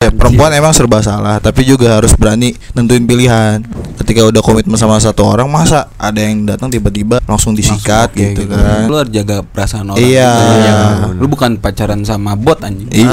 [0.00, 3.60] Ya, perempuan emang serba salah, tapi juga harus berani nentuin pilihan.
[4.00, 8.48] Ketika udah komitmen sama satu orang, masa ada yang datang tiba-tiba langsung disikat Oke, gitu,
[8.48, 8.88] kan?
[8.88, 10.00] Lu harus jaga perasaan orang.
[10.00, 10.32] Iya.
[10.32, 10.56] juga.
[10.56, 10.76] Iya.
[11.20, 12.88] Lu bukan pacaran sama bot anjing.
[12.88, 13.12] Iya.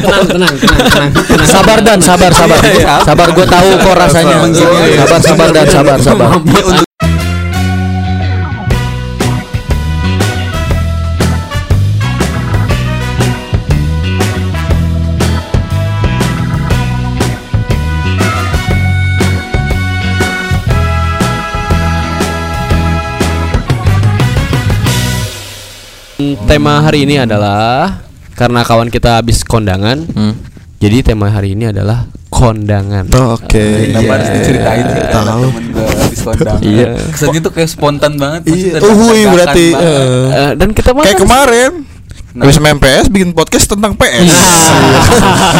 [0.00, 1.48] tenang tenang tenang tenang, tenang.
[1.52, 2.60] Sabar dan sabar sabar.
[3.04, 4.36] Sabar gue tahu kok rasanya.
[5.04, 6.28] Sabar sabar dan sabar sabar.
[26.54, 27.98] Tema hari ini adalah
[28.32, 30.38] karena kawan kita habis kondangan Hmm.
[30.78, 33.90] jadi tema hari ini adalah kondangan Oke.
[33.90, 35.42] Kenapa harus diceritain sih karena Tahu.
[35.44, 36.86] temen gue habis kondangan Iya.
[37.08, 38.54] Kesannya tuh kayak spontan banget Iya.
[38.78, 39.66] maksudnya Uhuy dadakan berarti.
[39.72, 40.26] eh.
[40.32, 41.72] Eh, dan kita mah Kayak kemarin
[42.34, 44.26] Habis main PS bikin podcast tentang PS.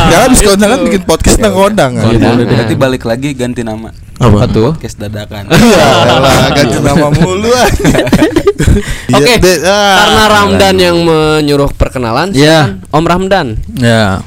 [0.04, 2.02] Ya habis kondangan bikin podcast tentang kondangan.
[2.08, 2.18] Iya.
[2.28, 4.26] Boleh, Berarti balik lagi ganti nama Apa?
[4.36, 4.70] Apa tuh?
[4.72, 7.50] Podcast dadakan Ya elah, ganti nama mulu
[8.76, 9.94] Iya, Oke, deh, ah.
[9.96, 12.74] karena Ramdan yang menyuruh perkenalan, Ya.
[12.74, 12.90] silakan.
[12.90, 13.46] Om Ramdan.
[13.74, 14.20] Ya.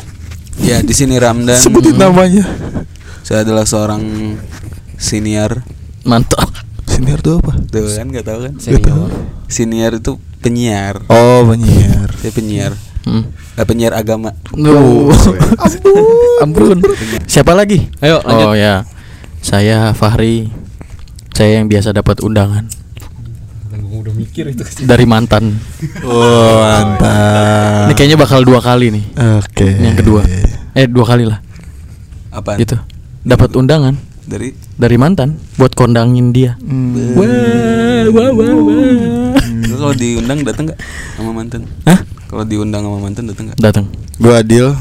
[0.57, 2.41] Ya di sini Ramdan Sebutin namanya.
[3.21, 4.01] Saya adalah seorang
[4.95, 5.61] senior
[6.01, 6.49] Mantap.
[6.87, 7.53] Senior tuh apa?
[7.67, 9.09] Tuh kan gak tahu kan Senior.
[9.45, 12.09] Senior itu penyiar Oh, penyiar.
[12.17, 13.23] Saya penyiar Hmm.
[13.53, 15.07] Eh, Penyiar agama Nuh.
[16.43, 16.83] Ampun.
[17.23, 17.87] Siapa lagi?
[17.97, 18.47] Ayo lanjut.
[18.47, 18.83] Oh ya.
[19.39, 20.51] Saya Fahri.
[21.31, 22.67] Saya yang biasa dapat undangan
[23.97, 24.61] Udah mikir itu.
[24.85, 25.57] dari mantan.
[26.05, 27.89] Oh, mantap.
[27.89, 29.03] Ini kayaknya bakal dua kali nih.
[29.41, 29.65] Oke.
[29.65, 30.21] Yang kedua.
[30.77, 31.41] Eh dua kali lah.
[32.29, 32.61] Apa?
[32.61, 32.77] Gitu.
[33.27, 36.59] Dapat undangan Dari dari mantan buat kondangin dia.
[36.59, 37.15] Hmm.
[37.15, 39.41] Wah, wah, wah, wah.
[39.67, 40.79] Lu kalau diundang datang nggak
[41.15, 41.61] sama mantan?
[41.87, 41.99] Hah?
[42.27, 43.57] Kalau diundang sama mantan datang nggak?
[43.57, 43.85] Datang.
[44.17, 44.73] Gue Adil.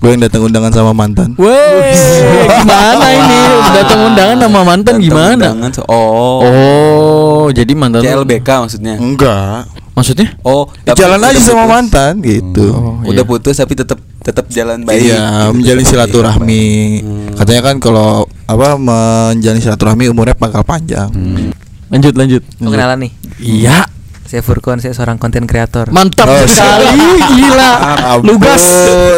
[0.00, 1.36] Gue yang datang undangan sama mantan.
[1.36, 1.92] Woi,
[2.58, 3.38] gimana ini?
[3.70, 5.34] Datang undangan sama mantan Datang gimana?
[5.52, 8.94] undangan so- oh, Oh, jadi mantan lu- CLBK maksudnya.
[8.96, 9.68] Enggak.
[9.92, 10.32] Maksudnya?
[10.40, 11.70] Oh, tapi Jalan aja udah sama putus.
[11.70, 12.66] mantan gitu.
[12.72, 13.28] Oh, Udah iya.
[13.28, 14.96] putus tapi tetap tetap jalan baik.
[15.02, 15.52] Iya, gitu.
[15.54, 16.64] menjalin silaturahmi.
[16.98, 17.28] Hmm.
[17.36, 18.08] Katanya kan kalau
[18.46, 21.10] apa menjalin silaturahmi umurnya bakal panjang.
[21.10, 21.52] Hmm.
[21.90, 22.40] Lanjut, lanjut.
[22.58, 23.12] Oh, kenalan nih.
[23.38, 23.84] Iya.
[24.30, 25.90] Saya Furkon, saya seorang konten kreator.
[25.90, 27.02] Mantap Oh, sekali,
[27.34, 27.70] gila.
[28.14, 28.62] Ampun, Lugas.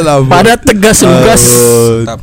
[0.01, 0.25] ampun.
[0.27, 1.43] Pada tegas lugas.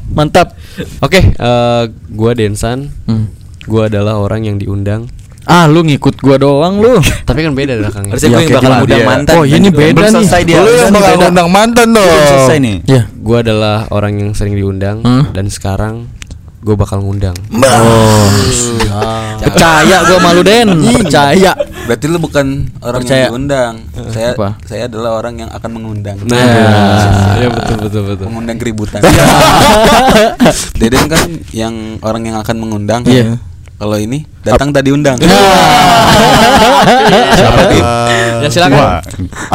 [0.10, 0.58] Mantap.
[0.98, 2.90] Oke, eh, gua Densan.
[3.06, 3.30] Hmm.
[3.64, 5.06] Gua adalah orang yang diundang.
[5.46, 6.98] Ah, lu ngikut gua doang lu.
[7.30, 8.12] Tapi kan beda belakangnya.
[8.12, 9.06] Harusnya gue Iya, yang oke, bakal undang Iya.
[9.08, 9.34] mantan.
[9.34, 10.12] Oh, ini beda nih.
[10.16, 10.58] selesai dia.
[10.58, 12.10] Lu yang bakal undang mantan dong.
[12.28, 12.78] selesai nih.
[12.86, 13.02] Ya.
[13.16, 15.30] Gua adalah orang yang sering diundang Hmm.
[15.30, 16.10] dan sekarang
[16.60, 17.36] gue bakal ngundang.
[17.56, 18.28] Oh.
[19.40, 20.68] Percaya gua malu Den.
[21.04, 21.56] Percaya.
[21.88, 23.26] Berarti lu bukan orang Percaya.
[23.26, 23.74] yang diundang.
[24.12, 24.60] Saya Apa?
[24.68, 26.18] saya adalah orang yang akan mengundang.
[26.28, 28.26] Nah, ya betul betul betul.
[28.30, 29.02] mengundang keributan.
[30.80, 33.02] Deden kan yang orang yang akan mengundang.
[33.08, 33.40] Iya.
[33.80, 35.16] Kalau ini datang tadi undang.
[37.40, 37.84] Siapa Apip?
[38.44, 39.00] Ya silakan.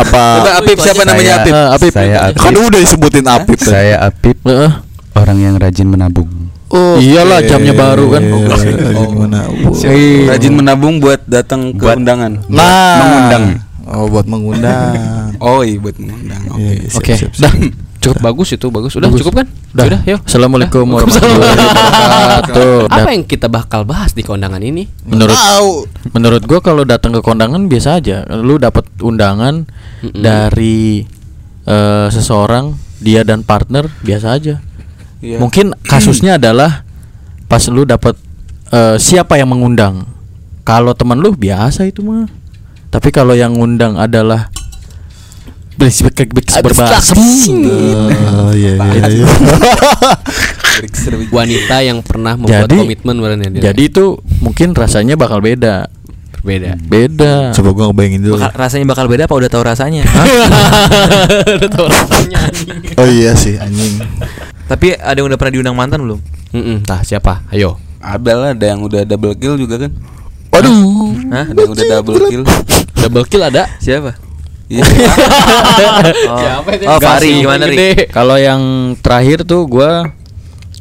[0.01, 0.23] Apa?
[0.41, 1.53] Coba Apip siapa namanya Apip?
[1.53, 1.93] Apip.
[1.93, 2.41] Saya Apip.
[2.41, 3.59] Kan udah disebutin Apip.
[3.61, 4.71] Saya Apip, Heeh.
[5.13, 6.44] orang yang rajin menabung.
[6.75, 8.23] Oh, Iyalah, jamnya baru kan.
[8.25, 9.15] Rajin Oh.
[9.17, 9.75] menabung.
[9.79, 10.35] Iya.
[10.35, 12.33] Rajin menabung buat datang ke Buat- undangan.
[12.51, 13.45] Nah, Mengundang.
[13.85, 14.91] Oh, buat mengundang.
[15.37, 16.41] Oh iya buat mengundang.
[16.49, 16.63] Oke.
[16.63, 17.53] Iya, siap, Oke, dah.
[18.01, 18.93] Cukup bagus itu, bagus.
[18.95, 19.21] Udah Bagus.
[19.21, 19.47] cukup kan?
[19.71, 19.85] Dah.
[19.85, 20.21] Sudah, yuk.
[20.25, 22.77] Assalamualaikum warahmatullahi wabarakatuh.
[22.87, 24.87] Apa yang kita bakal bahas di kondangan ini?
[25.05, 25.71] menurut Tahu.
[26.11, 28.25] menurut gua kalau datang ke kondangan biasa aja.
[28.31, 29.67] Lu dapat undangan
[30.01, 30.17] Mm-mm.
[30.17, 31.03] dari
[31.65, 34.63] eh, seseorang, dia dan partner biasa aja.
[35.25, 35.41] Iya.
[35.41, 36.85] Mungkin kasusnya adalah
[37.49, 38.13] pas lu dapat
[38.69, 40.05] eh, siapa yang mengundang.
[40.65, 42.29] Kalau teman lu biasa itu mah.
[42.93, 44.53] Tapi kalau yang ngundang adalah
[46.63, 47.19] berbasem.
[47.19, 49.03] Oh iya iya.
[49.11, 49.27] iya.
[51.35, 53.15] Wanita yang pernah membuat Jadi- komitmen
[53.59, 53.75] dia.
[53.75, 55.91] Jadi itu mungkin rasanya bakal beda.
[56.45, 56.77] berbeda.
[56.77, 57.35] Beda.
[57.57, 58.37] Coba gua ngebayangin dulu.
[58.37, 60.05] Bakal- rasanya bakal beda apa udah tahu rasanya?
[61.57, 62.69] Udah tahu rasanya anjing.
[63.01, 64.05] Oh iya sih anjing.
[64.65, 66.21] Tapi ada yang udah pernah diundang mantan belum?
[66.55, 67.45] Mm-mm, tah siapa?
[67.53, 67.77] Ayo.
[68.01, 69.93] Ada lah ada yang udah double kill juga kan?
[70.53, 71.13] Waduh.
[71.33, 71.45] Hah?
[71.51, 72.43] Ada yang udah double kill.
[72.95, 73.65] Double kill ada?
[73.81, 74.17] Siapa?
[74.69, 74.85] Iya.
[76.25, 76.85] Oh, Siapa itu?
[76.89, 77.65] oh Fari sih, gimana.
[77.69, 78.09] Ri?
[78.09, 78.63] Kalau yang
[79.05, 80.09] terakhir tuh gua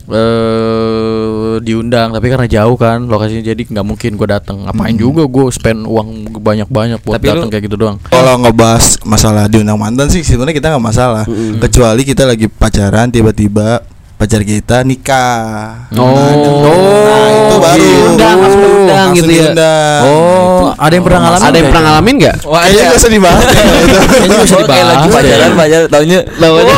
[0.08, 1.23] eh
[1.58, 4.64] diundang tapi karena jauh kan lokasinya jadi nggak mungkin gua datang.
[4.64, 7.98] Ngapain juga gua spend uang banyak-banyak buat Tapi datang lu- kayak gitu doang.
[8.06, 11.24] Kalau ngebahas masalah diundang mantan sih sebenarnya kita nggak masalah.
[11.60, 13.84] Kecuali kita lagi pacaran tiba-tiba
[14.14, 15.92] pacar kita nikah.
[15.92, 16.08] Oh.
[16.08, 19.36] Nah, itu baru Diundang, langsung diundang Langsung gitu ya.
[19.44, 20.02] diundang.
[20.06, 21.36] Oh, ada yang pernah ngalamin?
[21.36, 22.36] Ada yang nggak pernah ngalamin nggak?
[22.46, 22.88] Wah, Kayaknya ada.
[22.88, 23.44] gak usah dibahas.
[23.44, 26.76] Kayaknya nggak usah Oh, kayak lagi dibahas pacaran pacaran taunya Lawannya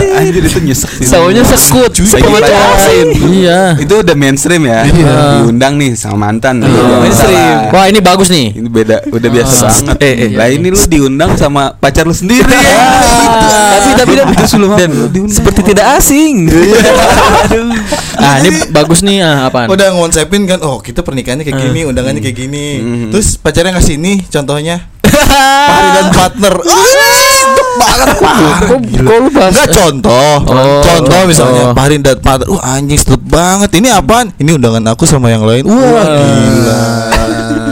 [0.00, 1.06] Anjir itu nyesek sih.
[1.06, 3.08] Saunya sekut lain.
[3.30, 3.60] Iya.
[3.78, 4.84] Itu udah mainstream ya.
[4.88, 5.14] Iya.
[5.44, 6.64] Diundang nih sama mantan.
[6.64, 6.82] Iya.
[7.04, 7.56] Mainstream.
[7.72, 8.56] Wah, ini bagus nih.
[8.56, 9.68] Ini beda, udah biasa Ah.
[9.70, 9.96] banget.
[10.00, 10.30] Eh, eh.
[10.36, 12.44] Lah ini lu diundang sama pacar lu sendiri.
[12.48, 14.92] Tapi tapi dan
[15.28, 16.48] seperti tidak asing.
[16.48, 17.72] Aduh.
[18.20, 19.64] Ah, ini bagus nih ah, apaan?
[19.72, 22.66] Udah ngonsepin kan, oh kita pernikahannya kayak gini, undangannya kayak gini.
[22.76, 23.08] Hmm.
[23.08, 24.76] Terus pacarnya ngasih ini contohnya.
[25.72, 26.54] Pari dan partner.
[27.78, 28.58] Banget parah.
[28.66, 29.52] Kok kok lu bahas?
[29.54, 30.34] Enggak contoh.
[30.48, 31.74] Oh, contoh misalnya oh.
[31.76, 32.46] Pari dan partner.
[32.50, 33.70] Wah anjing sedep banget.
[33.78, 34.34] Ini apaan?
[34.34, 35.62] Ini undangan aku sama yang lain.
[35.68, 36.80] Wah, gila.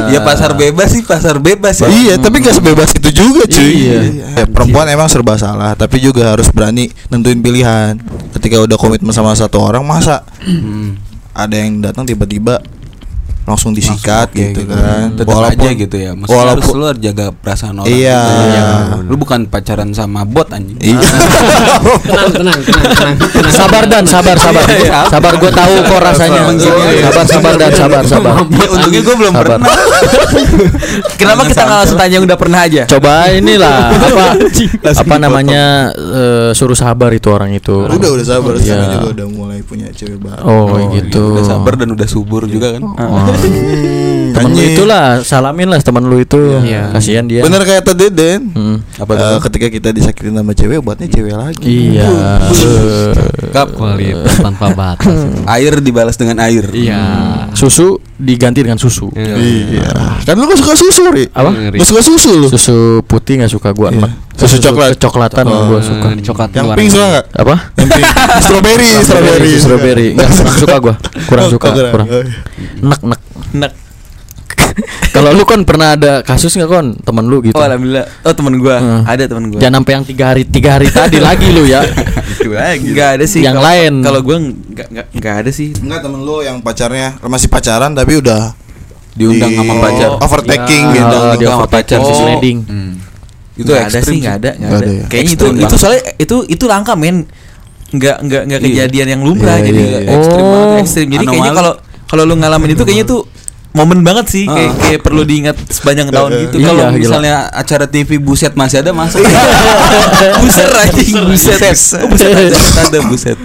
[0.09, 1.89] Ya pasar bebas sih, pasar bebas ya.
[1.93, 3.69] Iya, tapi gak sebebas itu juga cuy.
[3.77, 3.99] Iya.
[4.41, 8.01] Ya, perempuan emang serba salah, tapi juga harus berani nentuin pilihan.
[8.33, 10.97] Ketika udah komitmen sama satu orang, masa Hmm.
[11.37, 12.65] ada yang datang tiba-tiba
[13.49, 15.07] langsung disikat Langsung oke gitu, kan.
[15.17, 16.11] Tetap aja gitu ya.
[16.13, 17.89] Maksudnya harus walaupun- lu harus jaga perasaan orang.
[17.89, 18.21] Iya.
[18.21, 18.45] gitu.
[18.45, 18.65] Iya.
[19.03, 20.77] Lu bukan pacaran sama bot anjing.
[20.79, 21.01] Iya.
[22.09, 23.15] Tenang, tenang, tenang, tenang.
[23.49, 24.65] Sabar dan sabar sabar.
[24.69, 25.09] Iya.
[25.09, 26.41] Sabar gue tahu kok rasanya.
[26.53, 27.09] Ya.
[27.09, 28.33] Sabar sabar dan sabar sabar.
[28.45, 29.47] Ya, untungnya gue belum Sabar.
[29.57, 29.69] pernah.
[31.17, 32.83] Kenapa kita nggak langsung tanya yang udah pernah aja?
[32.85, 33.79] Coba inilah
[34.09, 34.27] apa
[34.95, 35.63] apa namanya
[35.95, 37.75] eh, suruh sabar itu orang itu.
[37.89, 38.63] udah udah sabar, Iya.
[38.63, 40.43] sekarang juga udah mulai punya cewek baru.
[40.45, 41.39] Oh, gitu.
[41.39, 42.83] Udah sabar dan udah subur juga kan.
[42.85, 43.31] Oh.
[44.29, 46.39] Temen lu itulah, salamin lah temen lu itu.
[46.63, 46.95] Iya.
[46.95, 47.43] Kasihan dia.
[47.43, 48.55] Bener kayak tadi Den.
[48.55, 48.77] Hmm.
[48.97, 49.13] Apa?
[49.15, 51.97] Eh, ketika kita disakitin sama cewek, buatnya cewek lagi.
[51.97, 52.09] Iya.
[52.59, 55.09] Eh, Kap, Kualitas tanpa batas.
[55.57, 56.69] air dibalas dengan air.
[56.71, 57.01] Iya.
[57.57, 59.09] Susu diganti dengan susu.
[59.11, 59.89] Iya.
[60.23, 61.25] Kan lu gak suka susu, Ri?
[61.33, 61.51] Apa?
[61.73, 62.47] Gak suka susu lu.
[62.47, 62.77] Susu
[63.09, 64.05] putih nggak suka gua Iya.
[64.05, 64.13] enak.
[64.37, 64.95] Susu coklat.
[64.95, 65.67] Kecoklatan Oh.
[65.67, 66.09] gua suka.
[66.13, 67.25] Eh, coklat Yang pink suka enggak?
[67.35, 67.55] Apa?
[67.75, 68.05] Yang pink.
[68.45, 69.51] strawberry, strawberry.
[69.51, 70.09] Susu strawberry.
[70.15, 70.95] Nggak kurang suka gua.
[71.27, 71.69] Kurang Oh, suka.
[71.73, 72.07] kurang.
[72.07, 72.25] Oh.
[72.85, 73.21] Nek nek.
[73.53, 73.73] Nek.
[75.11, 77.53] Kalau lu kon pernah ada kasus nggak kon temen lu gitu?
[77.53, 78.07] Oh alhamdulillah.
[78.23, 79.03] Oh temen gua, Hmm.
[79.03, 79.59] ada temen gua.
[79.59, 81.83] Jangan sampai yang tiga hari tiga hari tadi lagi lu ya.
[82.31, 82.87] Itu lagi.
[82.87, 83.43] Enggak ada sih.
[83.43, 83.93] Yang Kalau- lain.
[84.01, 85.69] Kalau gua enggak enggak enggak ada sih.
[85.75, 88.55] Enggak temen lu yang pacarnya masih pacaran tapi udah
[89.13, 90.11] Diundang sama di- pacar.
[90.21, 91.19] Overtaking Ya, gitu.
[91.35, 92.15] dia sama overtaking, Oh.
[92.15, 92.59] sliding.
[92.63, 92.93] Hmm.
[93.59, 94.87] Itu Itu ada sih, enggak ada, enggak Nggak ada.
[94.87, 95.05] ada ya?
[95.11, 97.27] Kayaknya itu itu soalnya itu itu langka men.
[97.91, 98.67] Enggak enggak enggak Iya.
[98.71, 100.11] kejadian yang lumrah Iya, jadi iya, iya.
[100.15, 100.51] ekstrim Oh.
[100.53, 101.07] banget, ekstrim.
[101.11, 101.73] Jadi kayaknya kalau
[102.07, 103.21] kalau lu ngalamin itu kayaknya tuh
[103.71, 104.81] momen banget sih kayak, Ah.
[104.81, 106.57] kayak perlu diingat sepanjang tahun gitu.
[106.57, 106.99] Iya, Kalau gila.
[106.99, 109.21] misalnya acara TV buset masih ada masuk.
[110.43, 111.59] buset anjing buset.
[111.97, 113.39] Oh, buset ada, ada buset.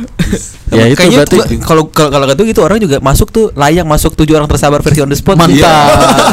[0.73, 4.17] Ya, itu Kayaknya berarti- kalau kalau kalau gitu gitu orang juga masuk tuh layak masuk
[4.17, 5.37] tujuh orang tersabar versi on the spot.
[5.37, 5.53] Mantap.
[5.53, 5.73] Iya.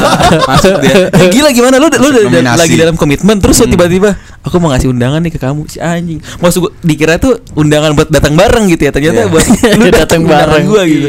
[0.50, 0.96] masuk dia.
[1.12, 2.56] Eh, Gila gimana lu lu udah- udah Nominasi.
[2.58, 6.24] lagi dalam komitmen terus lu tiba-tiba aku mau ngasih undangan nih ke kamu si anjing.
[6.40, 8.90] Maksud gua dikira tuh undangan buat datang bareng gitu ya.
[8.90, 9.28] Ternyata Iya.
[9.28, 9.44] buat
[9.76, 11.08] lu Datang bareng gua gitu.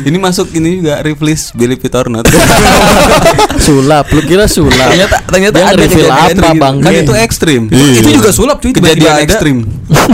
[0.00, 2.26] Ini masuk ini juga Riflis Believe It Not.
[3.66, 4.72] sulap, lu kira sulap.
[4.90, 6.52] Ternyata ternyata Dia ada kejadian apa.
[6.54, 6.74] Bang?
[6.78, 7.00] kan Iya.
[7.02, 7.62] itu ekstrim.
[7.70, 9.22] Itu juga sulap cuy Kejadian ada.
[9.22, 9.56] ekstrim.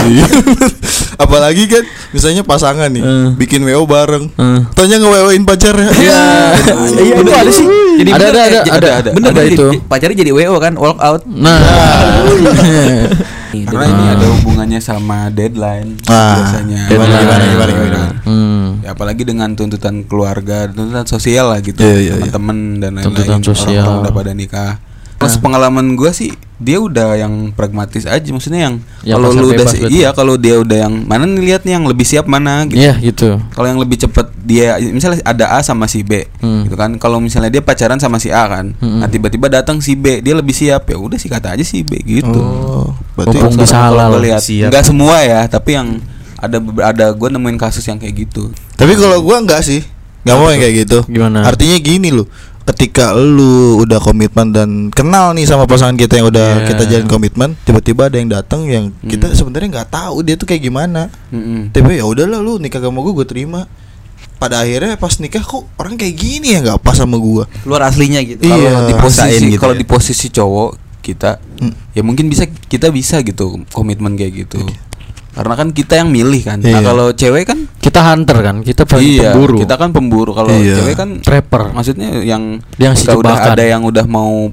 [0.04, 0.26] Iya.
[1.24, 3.28] Apalagi kan misalnya pasangan nih Eh.
[3.34, 4.28] bikin WO bareng.
[4.30, 4.60] Eh.
[4.72, 5.90] Tanya nge-WO-in pacarnya.
[5.98, 6.22] Iya.
[6.92, 7.66] Iya, itu ada sih.
[7.96, 9.10] Jadi ada, bener ada, ada, ada, ada.
[9.10, 9.66] Bener ada bener, itu.
[9.84, 11.22] pacarnya jadi WO kan walk out.
[11.26, 11.56] Nah,
[13.64, 16.80] Karena ini ada hubungannya sama deadline Ah, biasanya.
[16.84, 17.16] deadline.
[17.16, 18.00] Gimana, gimana, gimana?
[18.26, 18.66] hmm.
[18.82, 22.28] Ya, apalagi dengan tuntutan keluarga, tuntutan sosial lah gitu, Iya, iya, iya.
[22.28, 23.06] teman-teman dan lain-lain.
[23.08, 23.80] Tuntutan sosial.
[23.80, 24.72] Orang-orang udah pada nikah.
[25.26, 28.74] Pas pengalaman gua sih dia udah yang pragmatis aja, maksudnya yang,
[29.04, 29.92] Yang kalau lu udah berarti.
[29.92, 32.80] iya kalau dia udah yang mana nih lihat nih yang lebih siap mana gitu.
[32.80, 33.36] Iya gitu.
[33.52, 36.64] Kalau yang lebih cepet dia misalnya ada A sama si B Hmm.
[36.64, 36.96] gitu kan.
[36.96, 38.72] Kalau misalnya dia pacaran sama si A kan.
[38.72, 39.04] Hmm.
[39.04, 40.86] Nah, tiba-tiba datang si B, dia lebih siap.
[40.86, 42.40] Ya udah sih kata aja si B gitu.
[42.40, 43.36] Oh, berarti
[43.68, 44.08] halal.
[44.08, 44.72] gua lihat Siap.
[44.72, 46.00] enggak semua ya, tapi yang
[46.36, 48.48] ada ada gue nemuin kasus yang kayak gitu.
[48.76, 49.84] Tapi kalau gua enggak sih.
[50.24, 50.98] Enggak mau yang kayak gitu.
[51.04, 51.44] Gimana?
[51.44, 52.24] Artinya gini loh.
[52.66, 56.66] Ketika lu udah komitmen dan kenal nih sama pasangan kita yang udah Iya.
[56.66, 59.38] kita jalin komitmen, tiba-tiba ada yang datang yang kita Hmm.
[59.38, 61.06] sebenarnya nggak tahu dia tuh kayak gimana.
[61.30, 61.70] Mm-mm.
[61.70, 63.70] Tapi ya udahlah lu nikah sama gua gue terima.
[64.36, 67.46] Pada akhirnya pas nikah kok orang kayak gini ya nggak pas sama gua.
[67.62, 68.42] Luar aslinya gitu.
[68.42, 68.68] Iya.
[68.68, 69.80] Kalau di posisi gitu kalau ya.
[69.80, 70.70] di posisi cowok
[71.00, 71.72] kita Hmm.
[71.94, 74.58] ya mungkin bisa kita bisa gitu komitmen kayak gitu.
[75.36, 76.58] Karena kan kita yang milih kan.
[76.58, 76.72] Iya.
[76.72, 79.56] Nah, kalau cewek kan Kita hunter kan, kita iya, pemburu.
[79.60, 80.32] kita kan pemburu.
[80.32, 80.80] Kalau Iya.
[80.80, 81.70] cewek kan Trapper.
[81.70, 84.50] maksudnya yang Dia ngasih ketika udah ada yang udah mau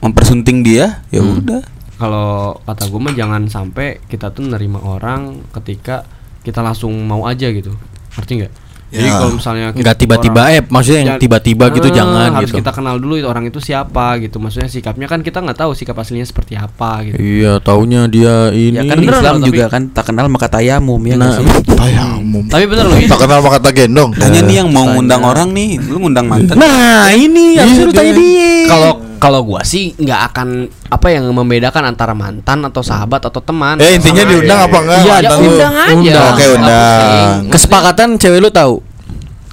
[0.00, 1.40] mempersunting dia, ya Hmm.
[1.40, 1.62] udah.
[1.94, 6.04] Kalau kata gue mah jangan sampai kita tuh nerima orang ketika
[6.42, 7.72] kita langsung mau aja gitu.
[8.14, 8.52] Ngerti nggak?
[8.94, 9.18] Jadi Ya.
[9.18, 12.46] kalau misalnya kita Nggak tiba-tiba orang- eh maksudnya yang Jangan- tiba-tiba gitu Ah, jangan harus
[12.46, 12.58] gitu.
[12.62, 14.36] kita kenal dulu itu orang itu siapa gitu.
[14.38, 17.16] Maksudnya sikapnya kan kita nggak tahu sikap aslinya seperti apa gitu.
[17.18, 18.78] Iya, taunya dia ini.
[18.78, 21.34] Ya kan Islam loh, tapi- juga kan tak kenal maka tayamum ya Nah?
[21.74, 22.44] Tayamum.
[22.46, 22.98] Tapi bener loh.
[23.00, 24.10] Tak kenal maka gendong.
[24.14, 26.54] Tanya nih yang mau ngundang orang nih, lu ngundang mantan.
[26.54, 28.52] Nah, ini Iya, lu dia- tanya dia.
[28.64, 30.48] Kalau Kalau gua sih nggak akan
[30.90, 33.80] apa yang membedakan antara mantan atau sahabat atau teman.
[33.80, 34.98] Eh intinya Sama- diundang apa enggak?
[35.00, 35.92] Iya, ya undang aja.
[35.94, 36.32] Undang.
[36.32, 37.36] Oke, undang.
[37.50, 38.76] Kesepakatan cewek lu tahu?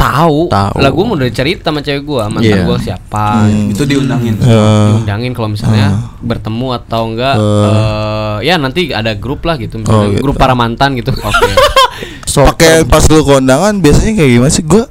[0.02, 0.50] tahu.
[0.50, 0.74] Tahu.
[0.82, 2.66] Lah gua mau udah cerita sama cewek gua, mantan Iya.
[2.66, 3.46] gua siapa.
[3.46, 3.70] Hmm.
[3.70, 4.34] Itu diundangin.
[4.42, 10.02] Eh, Diundangin kalau misalnya bertemu atau enggak eh, ya nanti ada grup lah gitu, misalnya
[10.02, 10.22] Oh, gitu.
[10.26, 11.14] grup para mantan gitu.
[11.14, 11.50] Oke.
[12.50, 14.64] pakai pas lu kondangan biasanya kayak gimana sih?
[14.66, 14.90] Gua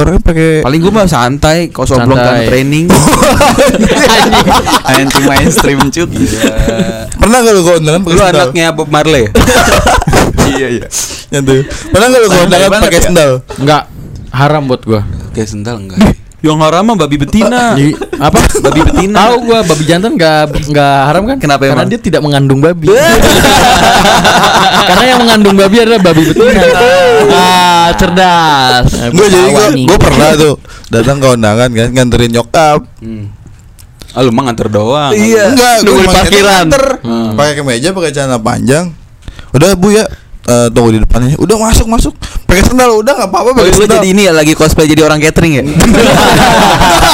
[0.00, 2.86] orangnya pakai Paling gue mah santai, kalau soblong kan training.
[4.90, 6.10] Anti mainstream cut.
[7.20, 9.28] pernah gak lu kondangan pakai Lu anaknya Bob Marley.
[10.56, 10.86] iya iya.
[11.30, 11.68] Nyantai.
[11.92, 13.06] Pernah gak lu kondangan banget pakai ya?
[13.06, 13.30] sendal?
[13.60, 13.82] Enggak.
[14.30, 15.00] Haram buat gua.
[15.36, 16.19] Kayak sendal enggak?
[16.40, 17.62] Yang haram mah babi betina.
[17.78, 18.40] Di apa?
[18.60, 19.16] Babi betina.
[19.20, 21.36] Tahu gua babi jantan enggak enggak haram kan?
[21.36, 21.88] Kenapa Karena emang?
[21.88, 22.88] dia tidak mengandung babi.
[24.90, 26.60] Karena yang mengandung babi adalah babi betina.
[27.30, 28.88] ah, cerdas.
[29.10, 29.86] Gue jadi gue Ketawa nih.
[29.86, 30.54] gue pernah tuh
[30.88, 32.80] datang ke kondangan kan nganterin nyokap.
[32.98, 33.24] Hmm.
[34.10, 35.12] Ah lu mah nganter doang.
[35.14, 36.66] Enggak, nunggu gue di parkiran.
[37.36, 38.90] Pakai kemeja, pakai celana panjang.
[39.50, 40.06] Udah Bu ya,
[40.46, 41.38] eh, tunggu di depannya.
[41.38, 42.14] Udah masuk masuk.
[42.50, 43.94] Pakai sendal udah nggak apa-apa Oh, pakai lu sendal.
[43.96, 45.62] jadi ini ya lagi cosplay jadi orang catering ya?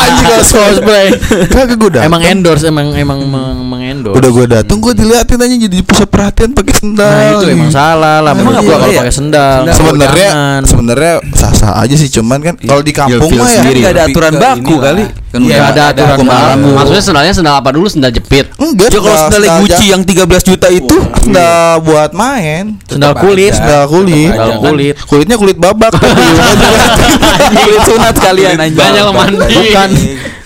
[0.07, 1.07] Anjing kalau Cosplay.
[1.52, 4.16] Kagak gue Emang endorse emang emang meng- mengendorse.
[4.16, 7.12] Udah gue dateng gue diliatin aja jadi pusat perhatian pakai sendal.
[7.12, 9.61] Nah, itu emang salah lah Emang boleh kalau pakai sendal.
[9.69, 10.31] Sebenarnya
[10.64, 13.61] sebenarnya sah-sah aja sih cuman kan kalau di kampung mah ya.
[13.61, 15.05] Nggak ada aturan baku kali.
[15.37, 16.73] Kan Iya, udah ada aturan hukum.
[16.73, 17.87] Maksudnya sendalnya sendal apa dulu?
[17.87, 18.49] Sendal jepit.
[18.57, 19.93] enggak Ya kalau sendal Gucci aja.
[19.93, 24.95] yang 13 juta itu sendal buat main Sendal kulit, sendal kulit Sendal kulit.
[25.02, 25.93] kulitnya kulit babak
[27.57, 28.78] kulit sunat kalian anjing.
[28.78, 29.55] Banyak mandi.
[29.55, 29.90] Bukan.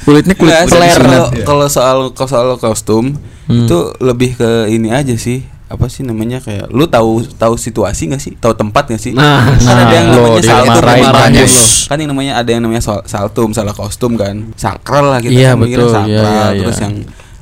[0.01, 0.97] Kulitnya kulit peler.
[0.97, 3.67] kalau kalau soal kalau soal kostum Hmm.
[3.67, 8.19] itu lebih ke ini aja sih apa sih namanya kayak lu tahu tahu situasi nggak
[8.19, 11.55] sih tahu tempat nggak sih Nah, kan ada yang lo namanya saltum bagus.
[11.55, 11.87] lo.
[11.87, 15.49] kan yang namanya ada yang namanya soal- saltum salah kostum kan sakral lah kita Iya,
[15.49, 15.95] kan mikirnya betul.
[15.97, 16.85] sakral Iya, iya, terus iya.
[16.85, 16.95] yang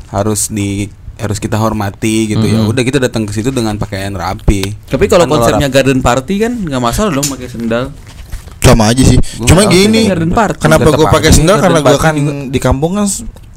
[0.09, 0.71] harus di
[1.17, 2.69] harus kita hormati gitu ya Mhm.
[2.69, 6.35] udah kita datang ke situ dengan pakaian rapi Tapi kalau Kan konsepnya rapi- garden party
[6.39, 7.85] kan nggak masalah dong pakai sendal.
[8.61, 10.05] sama aja sih Gua cuma gini
[10.55, 12.33] kenapa gue pakai sendal karena gue kan juga.
[12.47, 13.09] di kampung kan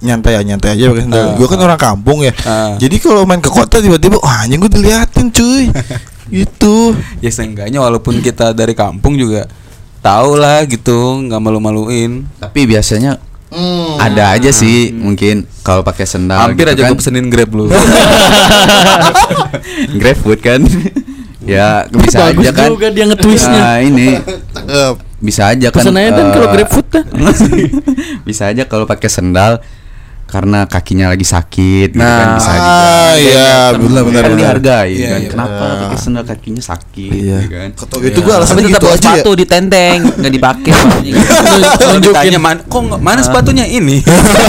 [0.01, 1.33] nyantai ya nyantai aja pakai sendal Ah.
[1.35, 2.73] gue kan orang kampung ya Ah.
[2.75, 5.69] jadi kalau main ke kota tiba-tiba wah anjing gue diliatin cuy
[6.35, 6.75] gitu
[7.19, 9.45] ya seenggaknya walaupun kita dari kampung juga
[9.99, 13.21] tahu lah gitu nggak malu-maluin Tapi biasanya
[13.97, 16.89] ada aja sih mungkin kalau pakai sendal hampir gitu aja kan.
[16.89, 17.67] gue pesenin grab lu
[19.93, 20.61] GrabFood kan.
[21.41, 22.69] ya bisa Bagus aja kan.
[22.69, 23.59] juga dia nge-twistnya.
[23.59, 24.13] Nah, ini
[25.19, 25.81] bisa aja kan.
[25.81, 27.03] Pesan aja eh, kalau GrabFood dah.
[28.27, 29.57] bisa aja kalau pakai sendal
[30.31, 32.71] karena kakinya lagi sakit gitu kan Nah, bisa juga.
[32.71, 35.19] ah iya benar benar kan dihargai Iya, kan.
[35.19, 35.29] iya.
[35.29, 37.37] Kenapa pakai sendal kakinya sakit Iya.
[37.41, 37.69] gitu kan.
[38.01, 39.11] itu gue alasannya Tapi tetap gitu bawa aja ya.
[39.11, 40.71] sepatu ditenteng, nggak dipakai.
[41.81, 43.99] Kalau ditanya man, kok mana sepatunya ini?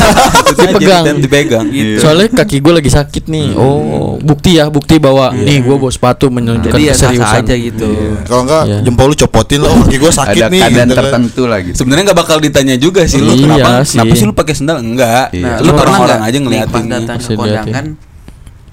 [0.53, 1.05] Dipegang.
[1.19, 1.67] Dipegang.
[1.69, 1.99] Iya.
[1.99, 3.49] Soalnya kaki gue lagi sakit nih.
[3.55, 7.43] Oh, bukti ya, bukti bahwa nih gue bawa sepatu menunjukkan Jadi sah keseriusan.
[7.43, 7.89] aja gitu.
[8.23, 8.79] kalau enggak Iya.
[8.83, 10.99] jempol lu copotin lo kaki gue sakit Ada nih keadaan gitu kan.
[11.03, 11.75] tertentu lah gitu.
[11.75, 13.97] Sebenarnya nggak bakal ditanya juga sih lu Iya kenapa sih.
[13.97, 14.77] kenapa sih lu pakai sendal?
[14.79, 15.27] Enggak.
[15.33, 15.53] Iya.
[15.73, 16.73] Lu pernah orang-orang nggak aja ngeliatin.
[16.73, 17.87] pas datang ke kondangan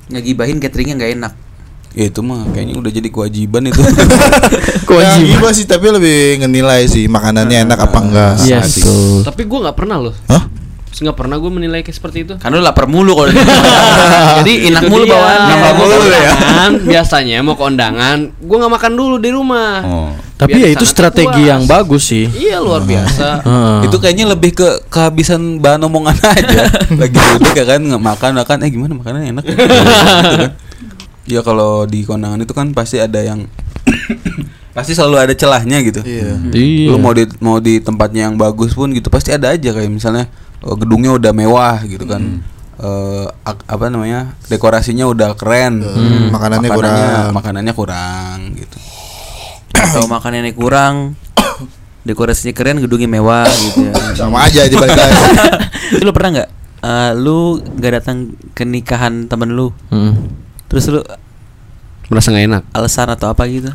[0.09, 1.33] ngegibahin cateringnya nggak enak.
[1.97, 3.81] Ya itu mah kayaknya udah jadi kewajiban itu.
[4.89, 9.21] Ya, gimana sih tapi lebih ngenilai sih makanannya enak apa enggak Iya, betul.
[9.21, 10.13] Tapi gue nggak pernah loh.
[10.27, 10.43] Hah?
[10.99, 12.33] Terus nggak pernah gue menilai kayak seperti itu.
[12.35, 13.31] Kan lu lapar mulu kalau
[14.43, 15.15] Jadi enak mulu dia.
[15.15, 15.39] bawaan.
[15.47, 16.31] Mau mulu ya.
[16.75, 19.79] Biasanya mau kondangan, gue nggak makan dulu di rumah.
[19.81, 20.11] Oh.
[20.35, 21.47] Tapi Biar ya itu strategi puas.
[21.47, 22.27] yang bagus sih.
[22.27, 23.47] Iya luar biasa.
[23.79, 26.67] Itu kayaknya lebih ke kehabisan bahan omongan aja.
[26.89, 29.43] Lagi duduk ya kan nggak makan makan eh gimana makanannya enak.
[29.45, 29.55] ya?
[29.55, 29.63] Gitu
[30.35, 30.51] kan.
[31.23, 33.47] Ya kalau di kondangan itu kan pasti ada yang
[34.75, 36.03] pasti selalu ada celahnya gitu.
[36.03, 36.91] iya Iya.
[36.91, 40.27] Lu mau di mau di tempatnya yang bagus pun gitu pasti ada aja kayak misalnya
[40.61, 42.43] gedungnya udah mewah gitu kan.
[42.75, 44.35] Eh, ak- apa namanya?
[44.45, 45.79] dekorasinya udah keren.
[45.79, 47.29] Hmm, makanannya kurang.
[47.31, 48.77] Makanannya kurang gitu.
[49.69, 51.15] Kalau makanannya kurang,
[52.07, 53.93] dekorasinya keren, gedungnya mewah gitu ya.
[54.19, 54.95] sama aja di balik
[55.91, 56.49] Itu lu pernah nggak?
[56.79, 58.17] eh, lu nggak datang
[58.51, 60.15] ke nikahan temen lu, Hmm.
[60.65, 61.03] terus lu
[62.07, 62.63] Merasa nggak enak.
[62.71, 63.69] alasan atau apa gitu?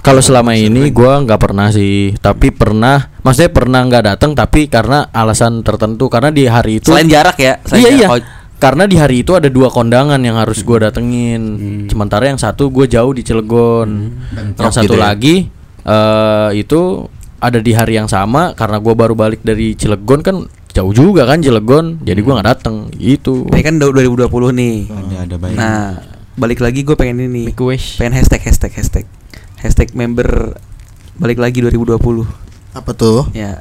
[0.00, 5.12] Kalau selama ini gua nggak pernah sih, tapi pernah, maksudnya pernah nggak datang, tapi karena
[5.12, 6.88] alasan tertentu, karena di hari itu.
[6.88, 7.60] Selain jarak ya?
[7.68, 8.08] Selain iya iya.
[8.08, 8.12] jarak.
[8.16, 11.40] Oh, Karena di hari itu ada dua kondangan yang harus gua datengin.
[11.88, 13.88] Sementara yang satu gue jauh di Cilegon,
[14.36, 15.12] yang Bentrok satu gitu ya?
[15.12, 15.36] lagi
[15.80, 17.08] eh itu
[17.40, 20.44] ada di hari yang sama karena gua baru balik dari Cilegon kan
[20.76, 22.92] jauh juga kan Cilegon, jadi gua nggak dateng.
[22.92, 23.48] Gitu.
[23.48, 24.76] Ini kan 2020 nih.
[24.92, 25.56] Ada ada baik.
[25.56, 25.84] Nah,
[26.36, 27.48] balik lagi gue pengen ini.
[27.48, 27.96] Make a wish.
[27.96, 29.08] Pengen hashtag hashtag hashtag
[29.60, 30.56] hashtag member
[31.14, 32.00] balik lagi 2020
[32.72, 33.60] apa tuh ya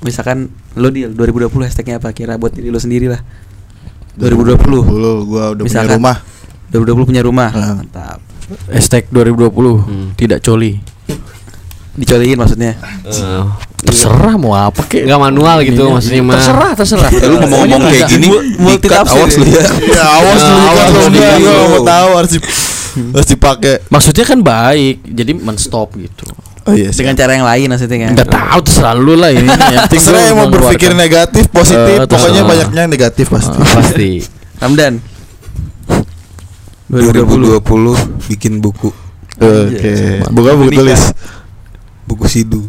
[0.00, 3.22] misalkan lo di 2020 hashtagnya apa kira buat diri lo sendiri lah
[4.12, 4.60] 2020.
[4.60, 5.96] 20 gua udah punya Misalkan.
[5.96, 6.16] rumah.
[6.68, 7.48] 2020 punya rumah.
[7.48, 7.80] Nah.
[7.80, 8.20] Mantap.
[8.68, 10.76] Hashtag 2020 tidak coli.
[11.92, 12.76] Dicoliin maksudnya.
[13.04, 13.44] Eh,
[13.82, 15.04] Terserah mau apa kek.
[15.04, 15.94] Nggak manual gitu Ininya.
[15.96, 16.34] maksudnya mah.
[16.36, 17.10] Terserah, terserah.
[17.24, 19.40] Lu ngomong-ngomong kayak gini, multi tafsir awas ya.
[19.40, 19.64] lu ya.
[19.96, 21.32] Ya awas Nah, dulu awas gua Iya.
[21.40, 22.32] nggak mau tahu harus
[23.14, 23.84] harus dipakai.
[23.86, 26.24] Maksudnya kan baik, jadi men-stop gitu.
[26.62, 26.94] Oh iya.
[26.94, 28.10] Dengan cara yang lain maksudnya kan.
[28.14, 29.50] Enggak tahu terserah lu lah ini.
[29.74, 32.46] Yang penting Terserah yang mau berpikir negatif, positif, Eh, pokoknya terserah.
[32.46, 33.58] banyaknya negatif pasti.
[33.58, 34.10] Pasti.
[34.62, 34.94] Ramdan.
[36.86, 37.64] 2020
[38.28, 38.92] bikin buku
[39.40, 40.20] Oke.
[40.28, 41.02] Bukan buku tulis.
[42.04, 42.62] buku sidu.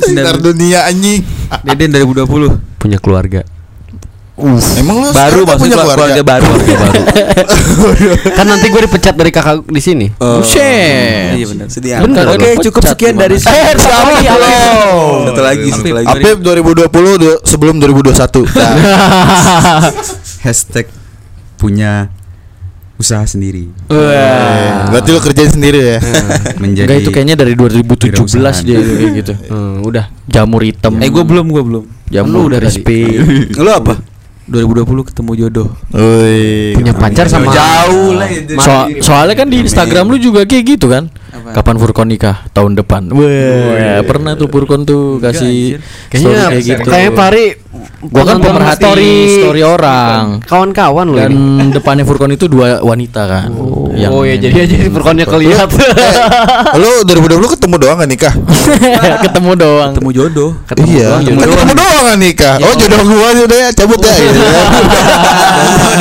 [0.00, 1.24] Sinar dunia anjing.
[1.64, 2.78] Deden 2020.
[2.78, 3.42] Punya keluarga.
[4.74, 6.50] Emang lu Baru maksudnya keluarga, keluarga baru.
[8.36, 10.06] kan nanti gue dipecat dari kakak di sini.
[10.10, 11.36] Buset.
[11.36, 11.66] Iya benar.
[11.66, 13.22] Sedih Bener, Oke, lu cukup sekian gimana?
[13.26, 14.32] dari Eh, selamat ya
[15.26, 16.06] Satu lagi, satu lagi.
[16.08, 18.48] Apip 2020 du- sebelum 2021.
[18.50, 18.74] Nah,
[20.44, 20.86] Hashtag
[21.54, 22.08] punya
[22.96, 23.72] usaha sendiri.
[23.88, 25.98] eh, berarti lu kerjain sendiri ya.
[26.58, 28.60] Menjadi Enggak itu kayaknya dari 2017 Wirausahaan.
[28.60, 29.32] dia kayak gitu.
[29.48, 30.04] Hmm, udah.
[30.26, 30.96] Jamur hitam.
[30.96, 31.84] Eh gue belum, gue belum.
[32.06, 33.00] jamur Lu udah crispy.
[33.54, 33.96] Lu apa?
[34.50, 35.68] 2020 ketemu jodoh.
[35.94, 36.74] Woi.
[36.74, 38.58] Punya pacar sama Jauh lah itu.
[38.58, 41.06] So- soalnya kan di Instagram lu juga kayak gitu kan.
[41.40, 41.56] Apa?
[41.56, 42.36] Kapan Furkon nikah?
[42.52, 43.08] Tahun depan.
[43.08, 45.80] Wah, pernah tuh Furkon tuh kasih
[46.12, 46.88] Kayaknya story kayak gitu.
[46.90, 47.46] kayak Pari
[48.00, 48.82] Gua kan pemerhati
[49.38, 50.40] story orang.
[50.42, 51.70] Kawan-kawan loh Dan ini.
[51.76, 53.52] depannya Furkon itu dua wanita kan.
[53.94, 55.68] Yang oh ya jadi aja perkonnya kelihatan.
[56.80, 58.34] Lu 2020 ketemu doang gak nikah?
[59.28, 59.92] ketemu doang.
[59.92, 60.50] Ketemu jodoh.
[60.82, 61.06] iya.
[61.12, 61.52] doang, Ketemu, jodoh.
[61.54, 62.54] ketemu doang gak nikah.
[62.58, 64.14] Oh jodoh gua udah ya cabut ya.
[64.16, 64.62] gitu ya.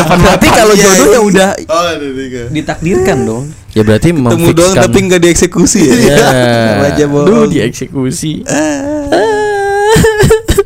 [0.10, 1.90] Berarti kalau jodoh ya udah Oh
[2.50, 3.46] ditakdirkan dong.
[3.70, 5.96] Ya berarti Temu doang tapi nggak dieksekusi ya.
[6.10, 6.90] Ya.
[6.90, 8.42] Aja Duh, dieksekusi.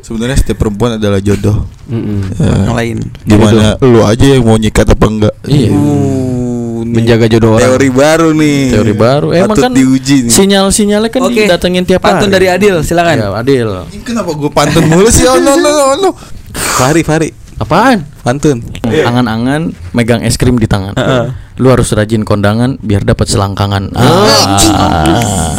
[0.03, 1.63] Sebenarnya setiap perempuan adalah jodoh.
[1.88, 2.27] Mm-mm.
[2.39, 2.98] Yang lain.
[3.24, 5.36] Gimana lu aja yang mau nyikat apa enggak?
[5.48, 5.72] Iya.
[5.72, 6.83] Uh.
[6.83, 7.63] Menjaga jodoh orang.
[7.65, 8.60] Teori baru nih.
[8.69, 9.27] Teori baru.
[9.33, 10.31] Emang Patut kan diuji nih.
[10.31, 11.48] sinyal-sinyalnya kan Oke.
[11.48, 12.36] didatengin tiap Pantun hari.
[12.36, 13.15] dari Adil, silakan.
[13.17, 13.69] Ya, Adil.
[13.89, 15.25] Ini Kenapa gua pantun mulu sih?
[15.25, 16.10] Oh no no no no.
[16.54, 17.42] Fari, Fari.
[17.63, 18.04] Apaan?
[18.28, 18.60] Pantun.
[18.84, 20.99] Angan-angan megang es krim di tangan.
[21.56, 23.95] Lu harus rajin kondangan biar dapat selangkangan.
[23.95, 25.56] Ah.